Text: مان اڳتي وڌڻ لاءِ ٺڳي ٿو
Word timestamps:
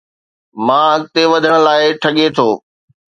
مان 0.65 0.83
اڳتي 0.95 1.23
وڌڻ 1.31 1.53
لاءِ 1.65 1.83
ٺڳي 2.01 2.27
ٿو 2.35 2.49